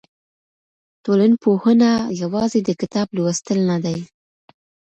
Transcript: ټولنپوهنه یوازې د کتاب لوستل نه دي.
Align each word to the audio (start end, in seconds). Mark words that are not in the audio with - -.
ټولنپوهنه 1.03 1.89
یوازې 2.21 2.59
د 2.63 2.69
کتاب 2.81 3.07
لوستل 3.15 3.59
نه 3.69 3.77
دي. 3.85 3.97